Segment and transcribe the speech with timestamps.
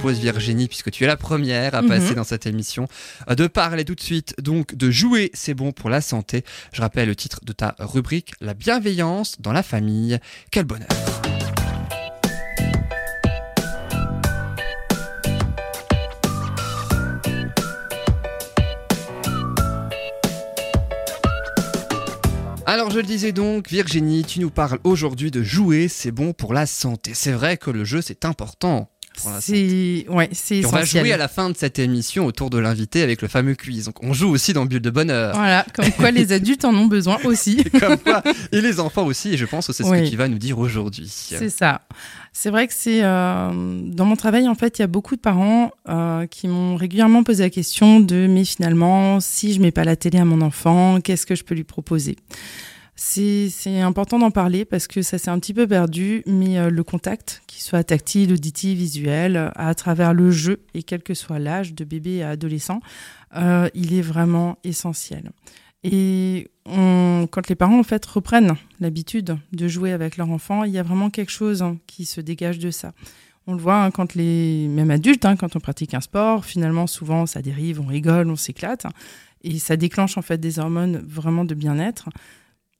[0.00, 1.88] propose Virginie, puisque tu es la première à Mhm.
[1.88, 2.88] passer dans cette émission,
[3.28, 6.42] euh, de parler tout de suite donc de jouer, c'est bon pour la santé.
[6.72, 10.18] Je rappelle le titre de ta rubrique, la bienveillance dans la famille.
[10.50, 10.88] Quel bonheur.
[22.66, 26.54] Alors je le disais donc, Virginie, tu nous parles aujourd'hui de jouer, c'est bon pour
[26.54, 27.12] la santé.
[27.14, 28.88] C'est vrai que le jeu c'est important
[29.20, 29.32] pour.
[29.40, 32.58] C'est ouais, c'est Et on va jouer à la fin de cette émission autour de
[32.58, 33.86] l'invité avec le fameux quiz.
[33.86, 35.34] Donc on joue aussi dans Bulle de Bonheur.
[35.34, 37.64] Voilà, comme quoi les adultes en ont besoin aussi.
[37.78, 40.04] Comme quoi, et les enfants aussi, et je pense que c'est ce Oui.
[40.04, 41.08] que tu vas nous dire aujourd'hui.
[41.08, 41.82] C'est ça.
[42.32, 43.50] C'est vrai que c'est euh,
[43.86, 47.24] dans mon travail en fait, il y a beaucoup de parents euh, qui m'ont régulièrement
[47.24, 51.00] posé la question de mais finalement, si je mets pas la télé à mon enfant,
[51.00, 52.16] qu'est-ce que je peux lui proposer?
[53.02, 56.84] C'est important d'en parler parce que ça s'est un petit peu perdu, mais euh, le
[56.84, 61.38] contact, qu'il soit tactile, auditif, visuel, euh, à travers le jeu et quel que soit
[61.38, 62.80] l'âge de bébé à adolescent,
[63.36, 65.32] euh, il est vraiment essentiel.
[65.82, 70.78] Et quand les parents en fait reprennent l'habitude de jouer avec leur enfant, il y
[70.78, 72.92] a vraiment quelque chose hein, qui se dégage de ça.
[73.46, 76.86] On le voit hein, quand les même adultes, hein, quand on pratique un sport, finalement
[76.86, 78.84] souvent ça dérive, on rigole, on s'éclate,
[79.42, 82.10] et ça déclenche en fait des hormones vraiment de bien-être.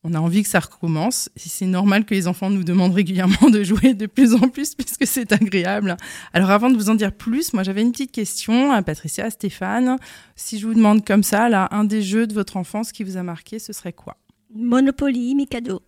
[0.03, 1.29] On a envie que ça recommence.
[1.37, 5.07] C'est normal que les enfants nous demandent régulièrement de jouer de plus en plus puisque
[5.07, 5.97] c'est agréable.
[6.33, 9.31] Alors avant de vous en dire plus, moi j'avais une petite question à Patricia, à
[9.31, 9.97] Stéphane.
[10.37, 13.19] Si je vous demande comme ça, là, un des jeux de votre enfance qui vous
[13.19, 14.17] a marqué, ce serait quoi?
[14.55, 15.83] Monopoly, Mikado.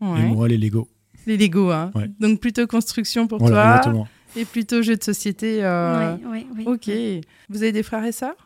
[0.00, 0.20] Ouais.
[0.20, 0.88] Et moi, les Lego.
[1.26, 1.92] Les Lego, hein.
[1.94, 2.10] Ouais.
[2.20, 4.08] Donc plutôt construction pour Voilà, toi exactement.
[4.36, 5.64] et plutôt jeu de société.
[5.64, 7.22] euh, Oui, oui, oui.
[7.22, 7.24] Ok.
[7.48, 8.45] Vous avez des frères et sœurs?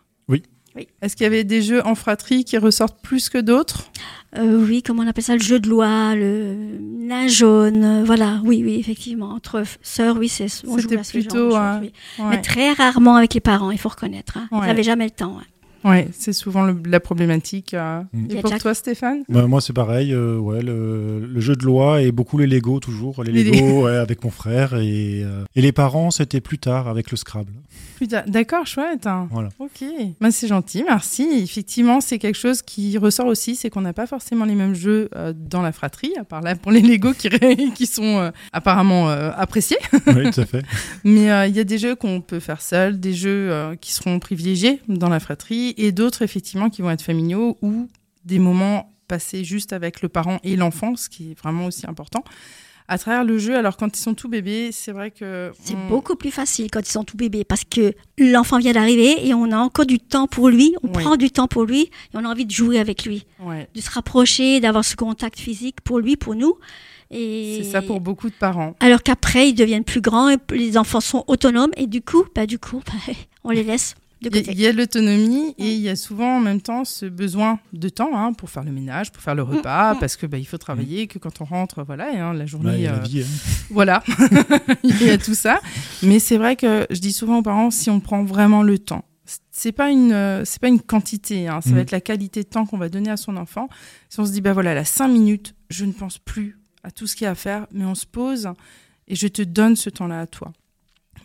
[0.77, 0.87] Oui.
[1.03, 3.91] Est-ce qu'il y avait des jeux en fratrie qui ressortent plus que d'autres?
[4.39, 8.41] Euh, oui, comment on appelle ça, le jeu de loi, le nain jaune, euh, voilà,
[8.45, 11.51] oui, oui, effectivement, entre sœurs, oui, c'est on joue C'était à ce genre de plutôt,
[11.51, 11.93] choses, hein, oui.
[12.21, 12.25] Ouais.
[12.31, 14.37] Mais très rarement avec les parents, il faut reconnaître.
[14.37, 14.47] Hein.
[14.53, 14.59] Ouais.
[14.63, 15.39] Ils n'avaient jamais le temps.
[15.41, 15.45] hein.
[15.85, 17.75] Ouais, c'est souvent le- la problématique.
[17.75, 18.03] euh.
[18.13, 18.27] Mm.
[18.31, 19.23] Et pour toi, Stéphane?
[19.29, 20.13] Bah, moi, c'est pareil.
[20.13, 23.23] euh, ouais, le, le jeu de loi et beaucoup les Lego, toujours.
[23.25, 24.75] Les, Lego ouais, avec mon frère.
[24.75, 27.53] Et, euh, et les parents, c'était plus tard avec le Scrabble.
[28.27, 29.07] D'accord, chouette.
[29.07, 29.29] hein.
[29.31, 29.51] Voilà.
[29.59, 29.85] Ok,
[30.21, 31.29] bah, c'est gentil, merci.
[31.43, 35.09] Effectivement, c'est quelque chose qui ressort aussi, c'est qu'on n'a pas forcément les mêmes jeux
[35.17, 37.29] euh, dans la fratrie, à part là pour les Lego qui,
[37.75, 39.77] qui sont euh, apparemment euh, appréciés.
[40.07, 40.63] oui, tout à fait.
[41.05, 43.93] Mais euh, il y a des jeux qu'on peut faire seul, des jeux euh, qui
[43.93, 47.89] seront privilégiés dans la fratrie, et d'autres effectivement qui vont être familiaux ou
[48.25, 52.23] des moments passés juste avec le parent et l'enfant, ce qui est vraiment aussi important.
[52.87, 55.89] À travers le jeu, alors quand ils sont tout bébés, c'est vrai que C'est on-
[55.89, 59.53] beaucoup plus facile quand ils sont tout bébés parce que l'enfant vient d'arriver et on
[59.53, 60.93] a encore du temps pour lui, on Oui.
[61.05, 63.81] prend du temps pour lui et on a envie de jouer avec lui, Ouais, de
[63.81, 66.57] se rapprocher, d'avoir ce contact physique pour lui, pour nous.
[67.13, 68.75] Et c'est ça pour beaucoup de parents.
[68.81, 72.47] Alors qu'après, ils deviennent plus grands et les enfants sont autonomes et du coup, bah,
[72.47, 73.13] du coup bah,
[73.45, 74.53] on les laisse de Il y a- côté.
[74.53, 77.59] il y a de l'autonomie et il y a souvent en même temps ce besoin
[77.73, 79.99] de temps hein, pour faire le ménage, pour faire le repas, mm.
[79.99, 82.75] parce que bah, il faut travailler, que quand on rentre, voilà, et, hein, la journée,
[82.77, 83.27] il y a la euh, vie, hein.
[83.71, 84.03] voilà,
[84.85, 85.61] il y a tout ça.
[86.03, 89.05] Mais c'est vrai que je dis souvent aux parents, si on prend vraiment le temps,
[89.53, 91.83] c'est pas une, c'est pas une quantité, hein, ça va Mhm.
[91.83, 93.69] être la qualité de temps qu'on va donner à son enfant.
[94.09, 97.07] Si on se dit, bah voilà, là, cinq minutes, je ne pense plus à tout
[97.07, 98.49] ce qu'il y a à faire, mais on se pose
[99.07, 100.53] et je te donne ce temps-là à toi.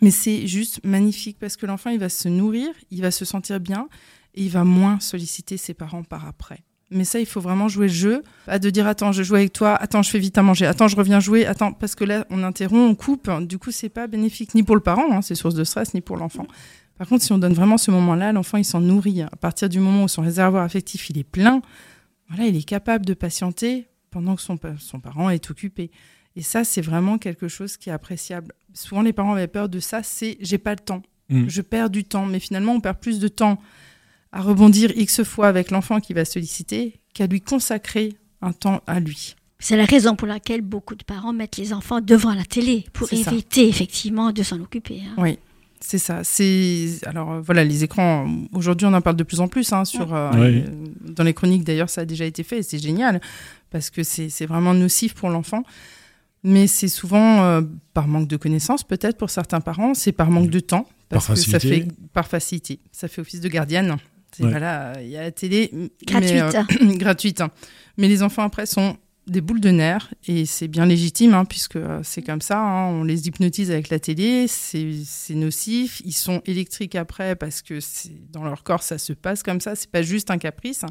[0.05, 3.59] Mais c'est juste magnifique parce que l'enfant, il va se nourrir, il va se sentir
[3.59, 3.87] bien
[4.35, 6.59] et il va moins solliciter ses parents par après.
[6.91, 8.21] Mais ça, il faut vraiment jouer le jeu.
[8.45, 10.87] Pas de dire, attends, je joue avec toi, attends, je fais vite à manger, attends,
[10.87, 13.31] je reviens jouer, attends, parce que là, on interrompt, on coupe.
[13.47, 16.01] Du coup, c'est pas bénéfique ni pour le parent, hein, c'est source de stress, ni
[16.01, 16.45] pour l'enfant.
[16.99, 19.23] Par contre, si on donne vraiment ce moment-là, l'enfant, il s'en nourrit.
[19.23, 21.63] À partir du moment où son réservoir affectif, il est plein,
[22.29, 25.89] voilà, il est capable de patienter pendant que son, son parent est occupé.
[26.35, 28.53] Et ça, c'est vraiment quelque chose qui est appréciable.
[28.73, 31.01] Souvent, les parents avaient peur de ça, c'est j'ai pas le temps.
[31.29, 31.45] Mm.
[31.47, 32.25] Je perds du temps.
[32.25, 33.59] Mais finalement, on perd plus de temps
[34.31, 38.99] à rebondir X fois avec l'enfant qui va solliciter qu'à lui consacrer un temps à
[38.99, 39.35] lui.
[39.59, 43.07] C'est la raison pour laquelle beaucoup de parents mettent les enfants devant la télé pour
[43.07, 43.15] ça.
[43.15, 45.01] éviter effectivement de s'en occuper.
[45.07, 45.13] hein.
[45.17, 45.39] Oui,
[45.79, 46.25] c'est ça.
[46.25, 48.27] C'est alors voilà les écrans.
[48.51, 50.63] Aujourd'hui, on en parle de plus en plus hein, sur euh, Oui.
[50.67, 51.63] euh, dans les chroniques.
[51.63, 52.59] D'ailleurs, ça a déjà été fait.
[52.59, 53.21] et C'est génial
[53.71, 55.63] parce que c'est c'est vraiment nocif pour l'enfant.
[56.47, 57.61] Mais c'est souvent euh,
[57.93, 59.93] par manque de connaissances, peut-être pour certains parents.
[59.95, 61.89] C'est par manque de temps parce Par que ça facilité.
[61.89, 62.79] fait par facilité.
[62.91, 63.97] Ça fait office de gardienne.
[64.39, 64.49] Ouais.
[64.49, 66.41] voilà, il y a la télé mais, Gratuite.
[66.81, 67.41] euh, gratuite.
[67.41, 67.49] hein.
[67.97, 68.97] Mais les enfants après sont
[69.27, 72.59] des boules de nerfs et c'est bien légitime hein, puisque euh, c'est comme ça.
[72.59, 72.89] hein.
[72.89, 76.01] on les hypnotise avec la télé, c'est nocif.
[76.05, 77.79] Ils sont électriques après parce que
[78.31, 79.75] dans leur corps ça se passe comme ça.
[79.75, 80.83] C'est pas juste un caprice.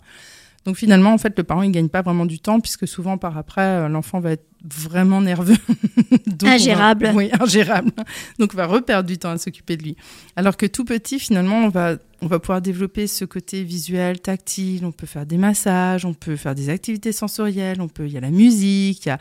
[0.64, 3.36] Donc finalement, en fait, le parent, il gagne pas vraiment du temps puisque souvent par
[3.36, 5.56] après, euh, l'enfant va être vraiment nerveux.
[6.26, 7.10] Donc, va- Ingérable.
[7.14, 7.90] oui, ingérable.
[8.38, 9.96] Donc on va reperdre du temps à s'occuper de lui.
[10.36, 14.86] Alors que tout petit, finalement, on va, on va pouvoir développer ce côté visuel, tactile.
[14.86, 18.16] On peut faire des massages, on peut faire des activités sensorielles, on peut, il y
[18.16, 19.18] a la musique, il y a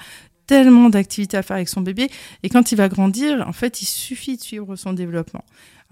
[0.48, 2.10] tellement d'activités à faire avec son bébé.
[2.44, 5.44] Et quand il va grandir, en fait, il suffit de suivre son développement.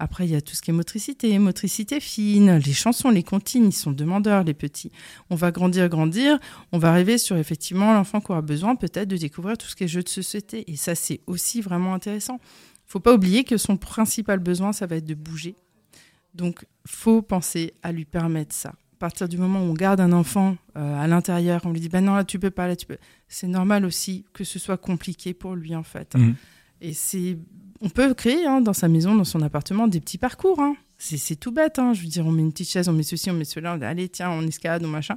[0.02, 3.66] Après, il y a tout ce qui est motricité, motricité fine, les chansons, les comptines,
[3.66, 4.90] ils sont demandeurs, les petits.
[5.30, 6.40] On va grandir, grandir,
[6.72, 9.84] on va arriver sur effectivement l'enfant qui aura besoin peut-être de découvrir tout ce qui
[9.84, 10.68] est jeux de société.
[10.68, 12.40] Et ça, c'est aussi vraiment intéressant.
[12.84, 15.54] faut pas oublier que son principal besoin, ça va être de bouger.
[16.34, 18.70] Donc, faut penser à lui permettre ça.
[18.70, 21.88] À partir du moment où on garde un enfant euh, à l'intérieur, on lui dit,
[21.88, 22.98] ben non, là, tu peux pas, là, tu peux.
[23.28, 26.16] C'est normal aussi que ce soit compliqué pour lui, en fait.
[26.16, 26.34] Mhm.
[26.80, 27.38] Et c'est,
[27.82, 30.60] on peut créer hein, dans sa maison, dans son appartement, des petits parcours.
[30.60, 30.76] hein.
[30.98, 31.78] C'est, tout bête.
[31.78, 31.92] hein.
[31.94, 33.74] Je veux dire, on met une petite chaise, on met ceci, on met cela.
[33.74, 35.16] On dit, allez, tiens, on escalade, on machin.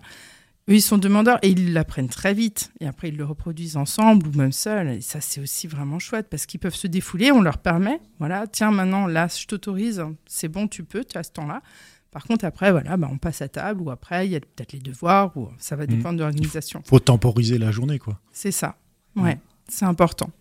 [0.68, 2.72] Eux, ils sont demandeurs et ils l'apprennent très vite.
[2.80, 4.90] Et après, ils le reproduisent ensemble ou même seuls.
[4.90, 7.32] Et ça, c'est aussi vraiment chouette parce qu'ils peuvent se défouler.
[7.32, 10.04] On leur permet, voilà, tiens, maintenant, là, je t'autorise.
[10.26, 11.62] C'est bon, tu peux, tu as ce temps-là.
[12.10, 14.74] Par contre, après, voilà, bah, on passe à table ou après, il y a peut-être
[14.74, 16.82] les devoirs ou ça va dépendre de l'organisation.
[16.88, 18.20] Faut temporiser la journée, quoi.
[18.32, 18.76] C'est ça.
[19.16, 20.32] Ouais, c'est important.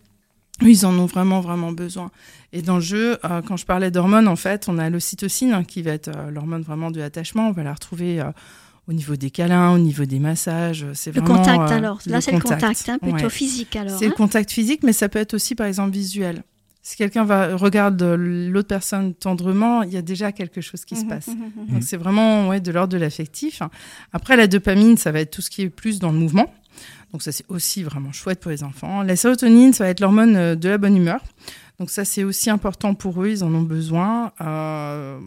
[0.62, 2.10] Ils en ont vraiment, vraiment besoin.
[2.52, 5.64] Et dans le jeu, euh, quand je parlais d'hormones, en fait, on a l'ocytocine hein,
[5.64, 7.48] qui va être euh, l'hormone vraiment de l'attachement.
[7.48, 8.30] On va la retrouver euh,
[8.86, 10.86] au niveau des câlins, au niveau des massages.
[10.94, 11.98] C'est Le vraiment, contact alors.
[12.06, 13.30] Là, c'est le contact, hein, plutôt Ouais.
[13.30, 13.98] physique alors.
[13.98, 14.14] C'est le hein.
[14.16, 16.44] contact physique, mais ça peut être aussi, par exemple, visuel.
[16.86, 21.02] Si quelqu'un va regarde l'autre personne tendrement, il y a déjà quelque chose qui se
[21.04, 21.28] Mhm, passe.
[21.28, 21.66] mhm, mhm.
[21.72, 23.62] Donc c'est vraiment ouais, de l'ordre de l'affectif.
[24.12, 26.52] Après, la dopamine, ça va être tout ce qui est plus dans le mouvement.
[27.14, 29.04] Donc ça, c'est aussi vraiment chouette pour les enfants.
[29.04, 31.20] La sérotonine, ça va être l'hormone euh, de la bonne humeur.
[31.78, 34.32] Donc ça, c'est aussi important pour eux, ils en ont besoin.
[34.40, 35.20] Euh,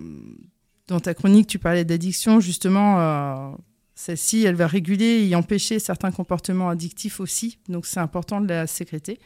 [0.90, 3.00] dans ta chronique, tu parlais d'addiction, justement.
[3.00, 3.52] euh,
[3.96, 7.58] celle-ci, elle va réguler et empêcher certains comportements addictifs aussi.
[7.70, 9.18] Donc, c'est important de la sécréter.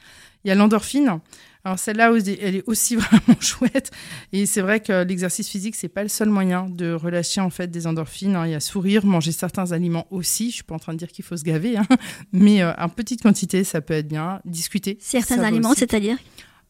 [0.46, 1.20] Il y a l'endorphine.
[1.64, 2.12] Alors, celle-là,
[2.42, 3.92] elle est aussi vraiment chouette.
[4.34, 7.68] Et c'est vrai que l'exercice physique, c'est pas le seul moyen de relâcher en fait
[7.70, 8.36] des endorphines.
[8.36, 8.48] hein.
[8.48, 10.50] Il y a sourire, manger certains aliments aussi.
[10.50, 11.86] Je suis pas en train de dire qu'il faut se gaver, hein.
[12.34, 14.42] mais euh, en petite quantité, ça peut être bien.
[14.46, 14.98] Discuter.
[15.00, 16.18] Certains aliments, c'est-à-dire?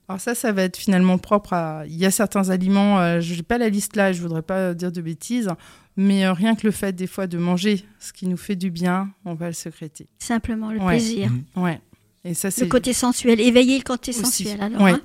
[0.10, 1.84] Alors ça, ça va être finalement propre à...
[1.88, 4.74] Il y a certains aliments, euh, je n'ai pas la liste là, je voudrais pas
[4.74, 5.48] dire de bêtises,
[5.96, 8.72] mais euh, rien que le fait des fois de manger ce qui nous fait du
[8.72, 10.08] bien, on va le secréter.
[10.20, 10.98] simplement le Ouais.
[10.98, 11.30] plaisir.
[11.30, 11.64] Mhm.
[11.64, 11.80] Ouais.
[12.24, 12.66] Et ça, c'est...
[12.66, 14.22] Le côté sensuel, éveiller le côté Aussi.
[14.22, 14.82] sensuel alors.
[14.82, 14.92] Ouais.
[14.92, 15.02] hein.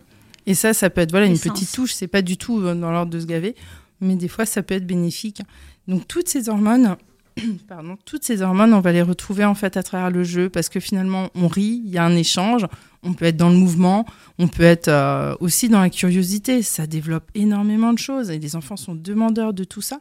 [0.47, 2.93] Et ça, ça peut être voilà, une petite touche, c'est pas du tout euh, dans
[2.93, 3.57] l'ordre de se gaver,
[4.01, 5.43] mais des fois, ça peut être bénéfique.
[5.89, 6.97] Donc toutes ces hormones...
[7.69, 10.71] Pardon, toutes ces hormones, on va les retrouver en fait à travers le jeu parce
[10.71, 12.67] que finalement on rit, il y a un échange,
[13.03, 14.07] on peut être dans le mouvement,
[14.39, 18.57] on peut être euh, aussi dans la curiosité, ça développe énormément de choses et les
[18.57, 20.01] enfants sont demandeurs de tout ça.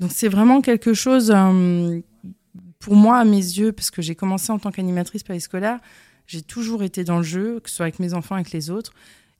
[0.00, 2.00] Donc c'est vraiment quelque chose euh,
[2.80, 5.78] pour moi à mes yeux parce que j'ai commencé en tant qu'animatrice périscolaire,
[6.32, 8.92] j'ai toujours été dans le jeu, que ce soit avec mes enfants, avec les autres.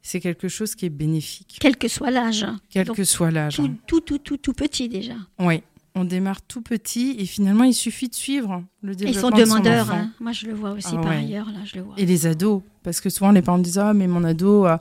[0.02, 2.44] C'est quelque chose qui est bénéfique, Quel que soit l'âge.
[2.68, 3.56] quel Donc, que soit l'âge.
[3.56, 5.14] Tout, tout, tout, tout, tout petit déjà.
[5.38, 5.62] Oui,
[5.94, 9.44] on démarre tout petit et finalement il suffit de suivre le Ils développement sont de
[9.44, 9.90] son demandeurs.
[9.92, 10.10] hein.
[10.20, 11.16] Moi, je le vois aussi Ah par ouais.
[11.18, 11.46] ailleurs.
[11.46, 11.94] Là, je le vois.
[11.96, 14.76] Et les ados, parce que souvent les parents disent ah mais mon ado euh,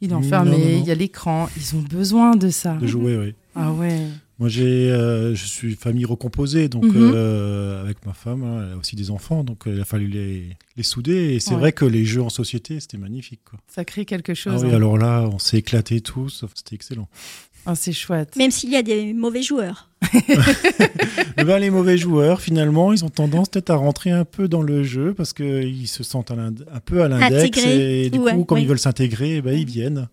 [0.00, 2.74] il est enfermé, il y a l'écran, ils ont besoin de ça.
[2.74, 3.34] De jouer, oui.
[3.54, 4.08] Ah ouais.
[4.38, 7.12] Moi, j'ai, euh, je suis famille recomposée, donc Mhm.
[7.14, 10.08] euh, avec ma femme, hein, elle a aussi des enfants, donc euh, il a fallu
[10.08, 11.34] les, les souder.
[11.34, 11.60] Et c'est Ouais.
[11.60, 13.40] vrai que les jeux en société, c'était magnifique.
[13.48, 13.60] Quoi.
[13.68, 14.64] Ça crée quelque Ah chose.
[14.64, 14.74] oui, hein.
[14.76, 17.08] alors là, on s'est éclatés tous, c'était excellent.
[17.66, 18.34] Ah, c'est chouette.
[18.36, 19.88] Même s'il y a des mauvais joueurs.
[21.38, 24.62] Eh ben, les mauvais joueurs, finalement, ils ont tendance peut-être à rentrer un peu dans
[24.62, 26.52] le jeu parce qu'ils se sentent un
[26.84, 30.08] peu à l'index et du Ouais, coup, comme ils veulent s'intégrer, eh ben, ils viennent.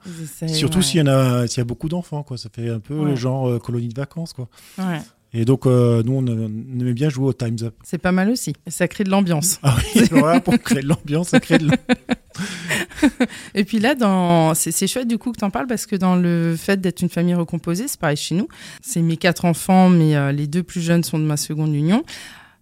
[0.48, 0.84] Surtout ouais.
[0.84, 2.38] s'il y en a, s'il y a beaucoup d'enfants, quoi.
[2.38, 3.10] Ça fait un peu Ouais.
[3.12, 4.48] le genre euh, colonie de vacances, quoi.
[4.78, 5.00] Ouais.
[5.34, 7.76] Et donc, euh, nous, on, on aimait bien jouer au Times Up.
[7.84, 8.54] C'est pas mal aussi.
[8.68, 9.60] Ça crée de l'ambiance.
[9.62, 10.02] Ah oui,
[10.44, 11.78] pour créer de l'ambiance, ça crée de l'-
[13.56, 14.54] Et puis là, dans...
[14.54, 17.10] c'est chouette du coup que tu en parles parce que dans le fait d'être une
[17.10, 18.48] famille recomposée, c'est pareil chez nous.
[18.82, 22.04] C'est mes quatre enfants, mais euh, les deux plus jeunes sont de ma seconde union.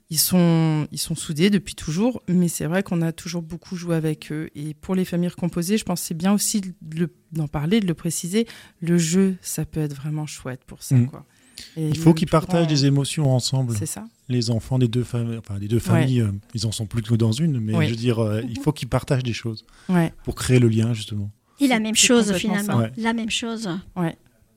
[0.10, 3.96] Ils sont, ils sont soudés depuis toujours, mais c'est vrai qu'on a toujours beaucoup joué
[3.96, 4.50] avec eux.
[4.56, 7.88] Et pour les familles recomposées, je pense que c'est bien aussi de d'en parler, de
[7.88, 8.48] le préciser.
[8.80, 10.96] Le jeu, ça peut être vraiment chouette pour ça.
[10.96, 11.08] Mm.
[11.08, 11.26] Quoi.
[11.76, 13.76] Et Il faut qu'ils partagent grand- des émotions ensemble.
[13.78, 16.86] C'est ça Les enfants des deux familles, enfin, des deux familles, euh, ils en sont
[16.86, 17.86] plus que dans une, mais Oui.
[17.86, 20.14] je veux dire, euh, il faut qu'ils partagent des choses Ouais.
[20.24, 21.30] pour créer le lien, justement.
[21.60, 22.78] Et la même chose finalement.
[22.78, 22.92] Ouais.
[22.98, 23.68] La même chose.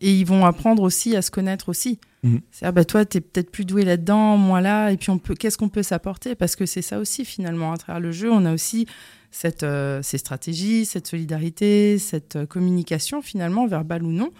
[0.03, 1.99] Et ils vont apprendre aussi à se connaître aussi.
[2.23, 2.41] Mhm.
[2.51, 5.35] C'est ah bah toi t'es peut-être plus doué là-dedans, moi là, et puis on peut
[5.35, 6.35] qu'est-ce qu'on peut s'apporter?
[6.35, 8.87] Parce que c'est ça aussi finalement à travers le jeu on a aussi
[9.31, 14.31] cette euh, ces stratégies, cette solidarité, cette euh, communication finalement verbale ou non,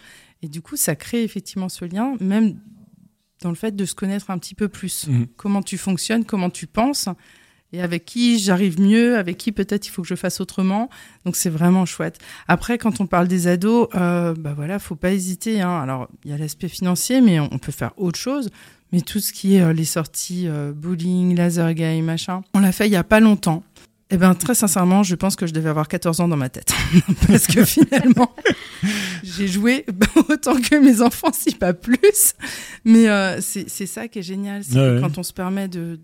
[0.43, 2.59] et du coup ça crée effectivement ce lien même
[3.43, 5.07] dans le fait de se connaître un petit peu plus.
[5.09, 5.27] Mhm.
[5.37, 7.09] Comment tu fonctionnes, comment tu penses,
[7.73, 10.91] et avec qui j'arrive mieux, avec qui peut-être il faut que je fasse autrement.
[11.25, 12.19] Donc c'est vraiment chouette.
[12.49, 15.61] Après, quand on parle des ados, euh, bah voilà, faut pas hésiter.
[15.61, 15.81] Hein.
[15.81, 18.51] Alors il y a l'aspect financier, mais on, on peut faire autre chose.
[18.93, 22.73] Mais tout ce qui est euh, les sorties euh, bowling, laser game, machin, on l'a
[22.73, 23.63] fait il y a pas longtemps.
[24.11, 26.73] Eh ben très sincèrement, je pense que je devais avoir 14 ans dans ma tête.
[27.29, 28.35] Parce que finalement,
[29.23, 29.87] j'ai joué
[30.29, 32.35] autant que mes enfants, si pas plus.
[32.85, 35.01] Mais euh, c'est c'est ça qui est génial, c'est Ouais, que ouais.
[35.01, 36.01] quand on se permet de,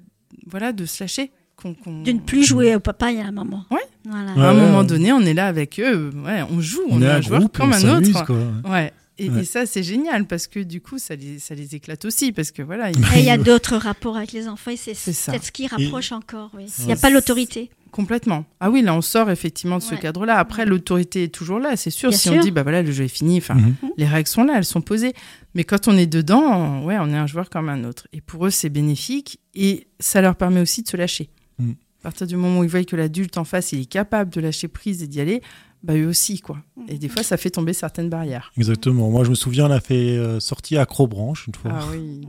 [0.47, 1.31] voilà, de se lâcher.
[1.57, 3.65] qu'on- qu'on- De ne plus jouer au papa et à la maman.
[3.71, 3.79] Ouais.
[4.05, 4.31] Voilà.
[4.33, 4.87] À un Ouais, moment ouais.
[4.87, 7.57] donné, on est là avec eux, ouais, on joue, on, On est un joueur groupe,
[7.57, 8.25] comme on un autre.
[8.27, 8.37] quoi.
[8.71, 8.93] Ouais.
[9.19, 9.41] Et, Ouais.
[9.41, 12.33] et ça, c'est génial parce que du coup, ça les, ça les éclate aussi.
[12.33, 15.33] Parce que voilà, il y a d'autres rapports avec les enfants et c'est C'est ça.
[15.33, 16.51] peut-être ce qui rapproche encore.
[16.55, 16.67] oui.
[16.81, 17.71] Il n'y a pas l'autorité.
[17.97, 18.45] Complètement.
[18.61, 20.39] Ah oui, là, on sort effectivement de ce cadre-là.
[20.39, 22.11] Après, l'autorité est toujours là, c'est sûr.
[22.11, 23.75] Bien si on dit, bah voilà, le jeu est fini, enfin, Mhm.
[23.97, 25.15] les règles sont là, elles sont posées.
[25.55, 28.07] Mais quand on est dedans, ouais, on est un joueur comme un autre.
[28.13, 31.31] Et pour eux, c'est bénéfique et ça leur permet aussi de se lâcher.
[31.59, 31.71] Mm.
[31.71, 34.41] À partir du moment où ils voient que l'adulte en face, il est capable de
[34.43, 35.41] lâcher prise et d'y aller,
[35.83, 36.59] bah eux aussi, quoi.
[36.89, 38.53] Et des fois, ça fait tomber certaines barrières.
[38.59, 39.11] Exactement.
[39.11, 41.73] Moi, je me souviens, on a fait euh, sortie Acrobranche une fois.
[41.75, 42.29] Ah oui.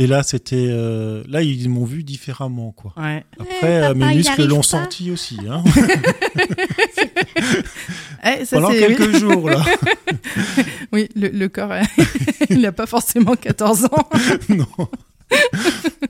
[0.00, 0.68] Et là, c'était.
[0.70, 2.94] euh, là, ils m'ont vu différemment, quoi.
[2.96, 3.24] Ouais.
[3.38, 5.38] Après, papa, euh, mes muscles l'ont senti aussi.
[5.50, 5.62] Hein.
[8.24, 9.64] Eh, ça, Pendant quelques jours, là.
[10.92, 11.72] Oui, le, le corps,
[12.50, 14.08] il n'a pas forcément 14 ans.
[14.48, 14.66] non.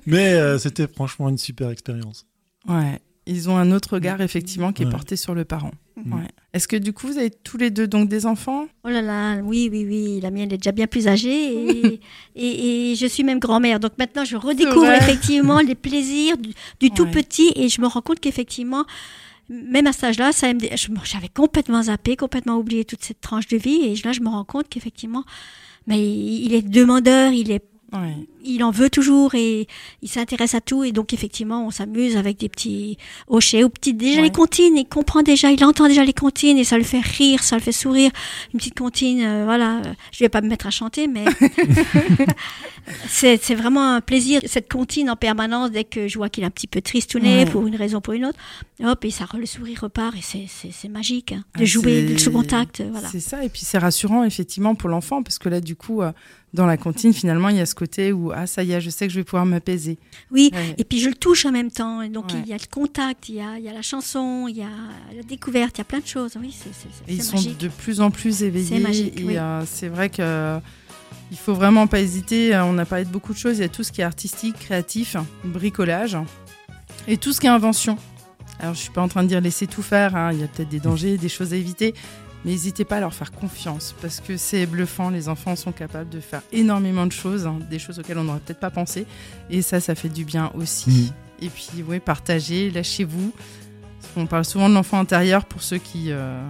[0.07, 2.25] Mais euh, c'était franchement une super expérience.
[2.67, 2.99] Ouais.
[3.31, 5.71] Ils ont un autre regard, effectivement, qui est porté sur le parent.
[5.99, 6.23] Ouais.
[6.55, 8.67] Est-ce que du coup, vous avez tous les deux donc des enfants?
[8.85, 10.21] Oh là là, oui, oui, oui.
[10.23, 12.01] La mienne est déjà bien plus âgée et,
[12.37, 13.81] et, et je suis même grand-mère.
[13.81, 17.11] Donc maintenant, je redécouvre effectivement les plaisirs du, du tout Ouais.
[17.11, 18.85] petit et je me rends compte qu'effectivement,
[19.51, 20.61] même à cet âge-là, ça me-
[21.05, 24.45] j'avais complètement zappé, complètement oublié toute cette tranche de vie et là, je me rends
[24.45, 25.25] compte qu'effectivement,
[25.87, 28.15] mais il est demandeur, il est Ouais.
[28.55, 29.67] Il en veut toujours et
[30.03, 30.85] il s'intéresse à tout.
[30.85, 34.25] Et donc effectivement on s'amuse avec des petits hochets ou petites déjà Ouais.
[34.25, 34.77] les comptines.
[34.77, 37.63] Il comprend déjà il entend déjà les comptines et ça le fait rire ça le
[37.63, 38.11] fait sourire.
[38.53, 39.81] Une petite comptine euh, voilà.
[40.13, 41.25] Je vais pas me mettre à chanter mais
[43.09, 44.41] c'est c'est vraiment un plaisir.
[44.47, 47.47] Cette comptine en permanence dès que je vois qu'il est un petit peu tristounet Ouais.
[47.47, 48.39] pour une raison ou pour une autre
[48.83, 52.31] hop et ça le sourire repart et c'est magique hein, de Ah, jouer du sous
[52.31, 53.09] contact euh, voilà.
[53.09, 56.13] C'est ça, et puis c'est rassurant effectivement pour l'enfant, parce que là, du coup, euh,
[56.55, 58.91] dans la comptine, finalement, il y a ce côté où, ah, ça y est, je
[58.91, 59.99] sais que je vais pouvoir m'apaiser.
[60.31, 60.75] oui Ouais.
[60.79, 62.03] Et puis je le touche en même temps.
[62.03, 62.41] Et donc Ouais.
[62.45, 64.63] il y a le contact, il y a, il y a la chanson, il y
[64.63, 64.69] a
[65.17, 66.33] la découverte, il y a plein de choses.
[66.41, 66.71] Oui, c'est
[67.09, 68.67] ils sont de plus en plus éveillés.
[68.77, 69.37] C'est magique, et oui.
[69.37, 70.59] euh, c'est vrai que euh,
[71.31, 72.55] il faut vraiment pas hésiter.
[72.55, 73.59] Euh, On a parlé de beaucoup de choses.
[73.59, 76.17] Il y a tout ce qui est artistique, créatif, bricolage,
[77.07, 77.97] et tout ce qui est invention.
[78.61, 80.17] Alors je suis pas en train de dire laisser tout faire.
[80.17, 80.33] hein.
[80.33, 81.95] Il y a peut-être des dangers, des choses à éviter.
[82.45, 85.11] Mais n'hésitez pas à leur faire confiance parce que c'est bluffant.
[85.11, 88.41] Les enfants sont capables de faire énormément de choses, hein, des choses auxquelles on n'aurait
[88.41, 89.07] peut-être pas pensé.
[89.51, 90.91] Et ça, ça fait du bien aussi.
[90.91, 91.47] Mhm.
[91.47, 93.33] Et puis, oui, partagez, lâchez-vous.
[94.17, 96.41] On parle souvent de l'enfant intérieur pour ceux qui, euh,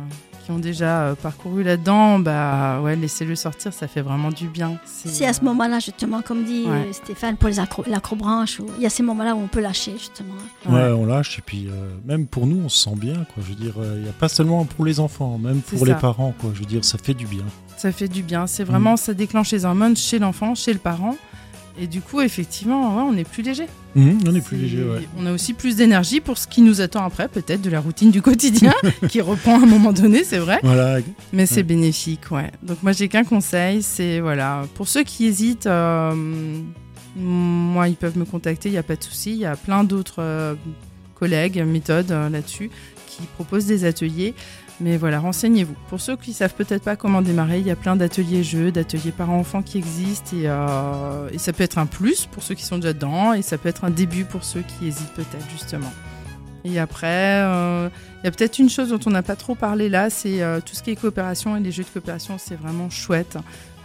[0.49, 2.19] qui ont déjà euh, parcouru là-dedans.
[2.19, 4.78] Bah ouais, laissez-le sortir, ça fait vraiment du bien.
[4.87, 6.87] C'est à ce euh, moment-là, justement, comme dit Ouais.
[6.88, 10.33] euh, Stéphane, pour les l'acrobranche, il y a ces moments-là où on peut lâcher, justement.
[10.67, 10.90] Ouais, Ouais.
[10.93, 11.38] on lâche.
[11.38, 13.12] Et puis, euh, même pour nous, on se sent bien.
[13.35, 13.43] Quoi.
[13.43, 15.85] Je veux dire, euh, il n'y a pas seulement pour les enfants, même C'est pour
[15.85, 16.33] les parents.
[16.40, 16.50] Quoi.
[16.55, 17.45] Je veux dire, ça fait du bien.
[17.76, 18.47] Ça fait du bien.
[18.47, 21.14] C'est vraiment, ça déclenche les hormones chez l'enfant, chez le parent.
[21.80, 23.66] Et du coup, effectivement, ouais, on est plus léger.
[23.94, 25.06] Mhm, on est plus léger, ouais.
[25.16, 28.11] On a aussi plus d'énergie pour ce qui nous attend après, peut-être de la routine
[28.11, 28.73] du quotidien,
[29.08, 30.58] qui reprend à un moment donné, c'est vrai.
[30.62, 30.99] Voilà.
[31.32, 31.62] Mais c'est Ouais.
[31.62, 32.50] bénéfique, ouais.
[32.62, 36.12] Donc moi j'ai qu'un conseil, c'est voilà, pour ceux qui hésitent, euh,
[37.16, 39.32] moi ils peuvent me contacter, il n'y a pas de souci.
[39.32, 40.54] Il y a plein d'autres euh,
[41.14, 42.70] collègues, méthodes euh, là-dessus
[43.06, 44.35] qui proposent des ateliers.
[44.80, 45.75] Mais voilà, renseignez-vous.
[45.88, 49.11] Pour ceux qui savent peut-être pas comment démarrer, il y a plein d'ateliers jeux, d'ateliers
[49.11, 52.76] parents-enfants qui existent et, euh, et ça peut être un plus pour ceux qui sont
[52.78, 55.92] déjà dedans et ça peut être un début pour ceux qui hésitent peut-être justement.
[56.64, 57.06] Et après,
[57.42, 57.88] euh,
[58.23, 60.61] il y a peut-être une chose dont on n'a pas trop parlé là, c'est euh,
[60.61, 63.37] tout ce qui est coopération et les jeux de coopération, c'est vraiment chouette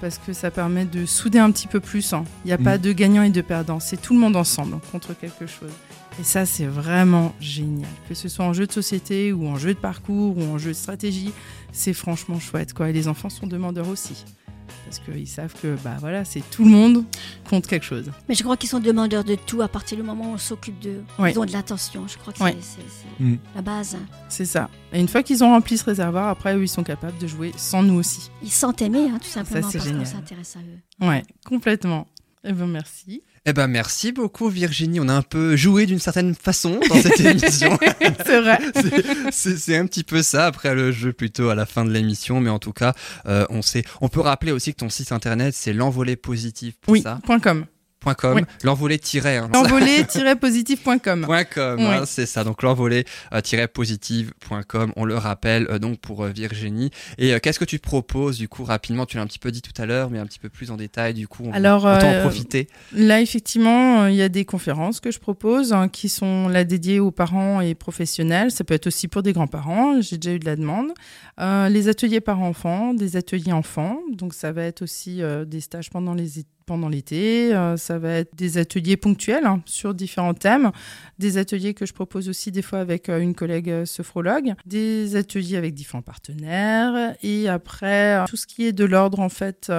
[0.02, 2.14] parce que ça permet de souder un petit peu plus.
[2.14, 2.24] hein.
[2.44, 2.82] Il n'y a pas Mm.
[2.82, 5.72] de gagnant et de perdant, c'est tout le monde ensemble contre quelque chose.
[6.20, 7.90] Et ça, c'est vraiment génial.
[8.08, 10.70] Que ce soit en jeu de société ou en jeu de parcours ou en jeu
[10.70, 11.32] de stratégie,
[11.72, 12.74] c'est franchement chouette.
[12.74, 12.90] Quoi.
[12.90, 14.24] Et les enfants sont demandeurs aussi.
[14.86, 17.04] Parce qu'ils savent que bah, voilà, c'est tout le monde
[17.50, 18.12] contre quelque chose.
[18.30, 20.80] Mais je crois qu'ils sont demandeurs de tout à partir du moment où on s'occupe
[20.80, 21.04] d'eux.
[21.18, 21.32] Ouais.
[21.32, 22.08] Ils ont de l'attention.
[22.08, 22.56] Je crois que Ouais.
[22.62, 23.38] c'est- Mm.
[23.56, 23.98] la base.
[24.30, 24.70] C'est ça.
[24.94, 27.52] Et une fois qu'ils ont rempli ce réservoir, après, eux, ils sont capables de jouer
[27.58, 28.30] sans nous aussi.
[28.44, 30.08] Ils sentent aimés, hein, tout simplement, c'est parce qu'on génial.
[30.08, 31.08] s'intéresse à eux.
[31.08, 32.08] Ouais, complètement.
[32.44, 33.24] Eh ben merci.
[33.46, 37.20] Eh ben merci beaucoup Virginie, on a un peu joué d'une certaine façon dans cette
[37.20, 37.78] émission.
[38.26, 38.58] c'est vrai.
[39.32, 42.50] C'est- un petit peu ça après le jeu plutôt à la fin de l'émission, mais
[42.50, 42.94] en tout cas,
[43.26, 43.84] euh, on sait.
[44.00, 47.20] On peut rappeler aussi que ton site internet c'est l'envolée positive Oui, ça.
[47.42, 47.66] .com.
[48.18, 48.42] Com, Oui.
[48.64, 49.38] l'envolée-tiret.
[49.38, 51.22] Hein, L'envolée-positif.com.
[51.26, 51.86] Point .com, Oui.
[51.86, 52.44] hein, c'est ça.
[52.44, 56.92] Donc l'envolée-positive.com, on le rappelle euh, donc pour euh, Virginie.
[57.18, 59.06] Et euh, qu'est-ce que tu proposes du coup rapidement?
[59.06, 60.78] Tu l'as un petit peu dit tout à l'heure, mais un petit peu plus en
[60.78, 61.44] détail du coup.
[61.46, 62.68] On, Alors, en profiter.
[62.94, 67.00] Là, effectivement, il y a des conférences que je propose hein, qui sont là dédiées
[67.00, 68.52] aux parents et professionnels.
[68.52, 70.02] Ça peut être aussi pour des grands-parents.
[70.02, 70.92] J'ai déjà eu de la demande.
[71.40, 74.00] Les ateliers parents-enfants, des ateliers enfants.
[74.12, 78.14] Donc, ça va être aussi des stages pendant les é- pendant l'été, Euh, ça va
[78.14, 80.72] être des ateliers ponctuels hein, sur différents thèmes,
[81.20, 85.16] des ateliers que je propose aussi des fois avec euh, une collègue euh, sophrologue, des
[85.16, 89.72] ateliers avec différents partenaires et après euh, tout ce qui est de l'ordre en fait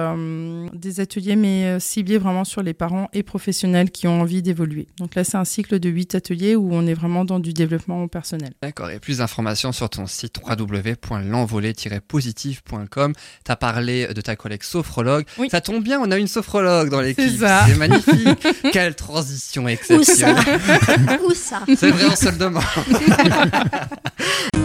[0.73, 4.87] des ateliers mais ciblés vraiment sur les parents et professionnels qui ont envie d'évoluer.
[4.97, 8.07] Donc là c'est un cycle de huit ateliers où on est vraiment dans du développement
[8.07, 8.53] personnel.
[8.61, 13.13] D'accord, et plus d'informations sur ton site www.l'envolée-positive.com.
[13.45, 15.25] Tu as parlé de ta collègue sophrologue.
[15.37, 15.47] Oui.
[15.49, 17.39] Ça tombe bien, on a une sophrologue dans l'équipe.
[17.39, 18.45] C'est magnifique.
[18.73, 21.19] Quelle transition Où ça exceptionnelle.
[21.23, 22.63] Où ça C'est vrai, on se le demande.